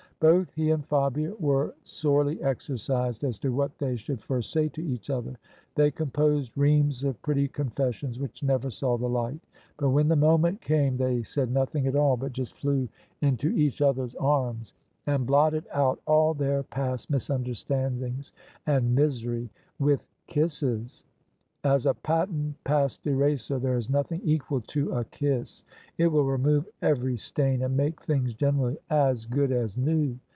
[0.21, 4.85] Both he and Fabia were sorely exercised as to what they should first say to
[4.85, 5.39] each other:
[5.73, 9.39] they composed reams of pretty confessions which never saw the light.
[9.77, 12.87] But when the moment came they said nothing at all, but just flew
[13.23, 14.73] into OF ISABEL CARNABY each other's arms,
[15.07, 18.31] and blotted out all their past misunder standings
[18.67, 19.49] and misery
[19.79, 21.03] with kisses.
[21.63, 25.63] As a patent past eraser there is nothing equal to a kiss:
[25.99, 30.17] it will remove every stain, and make things generally as good as new.